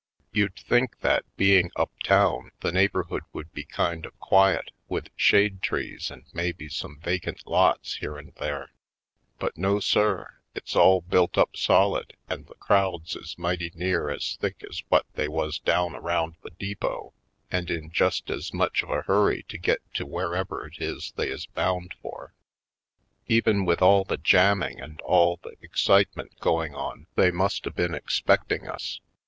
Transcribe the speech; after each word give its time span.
You'd 0.31 0.55
think 0.55 1.01
that, 1.01 1.25
being 1.37 1.69
up 1.75 1.91
town, 2.03 2.49
the 2.61 2.71
neighborhood 2.71 3.21
would 3.33 3.53
be 3.53 3.65
kind 3.65 4.03
of 4.03 4.17
quiet, 4.19 4.71
with 4.89 5.09
shade 5.15 5.61
trees 5.61 6.09
and 6.09 6.25
maybe 6.33 6.69
some 6.69 6.99
vacant 7.01 7.45
lots 7.45 7.97
here 7.97 8.17
and 8.17 8.33
there, 8.37 8.71
but, 9.37 9.59
no, 9.59 9.79
sir; 9.79 10.37
it's 10.55 10.75
all 10.75 11.01
built 11.01 11.37
up 11.37 11.55
solid 11.55 12.13
and 12.27 12.47
the 12.47 12.55
crowds 12.55 13.15
is 13.15 13.37
mighty 13.37 13.71
near 13.75 14.09
as 14.09 14.37
thick 14.37 14.63
as 14.67 14.81
what 14.89 15.05
they 15.13 15.27
was 15.27 15.59
down 15.59 15.95
around 15.95 16.33
the 16.41 16.49
depot 16.49 17.13
and 17.51 17.69
in 17.69 17.91
just 17.91 18.31
as 18.31 18.51
much 18.55 18.81
of 18.81 18.89
a 18.89 19.03
hurry 19.03 19.43
to 19.49 19.57
get 19.59 19.81
to 19.93 20.07
wherever 20.07 20.65
it 20.65 20.81
is 20.81 21.13
they 21.15 21.29
is 21.29 21.45
bound 21.45 21.93
for. 22.01 22.33
Even 23.27 23.65
with 23.65 23.83
all 23.83 24.03
the 24.03 24.17
jamming 24.17 24.81
and 24.81 24.99
all 25.01 25.37
the 25.43 25.49
Manhattan 25.49 25.49
Isle 25.49 25.57
43 25.59 25.65
excitement 25.67 26.39
going 26.39 26.73
on 26.73 27.05
they 27.13 27.29
must 27.29 27.67
a 27.67 27.71
been 27.71 27.93
ex 27.93 28.19
pecting 28.19 28.67
us. 28.67 28.99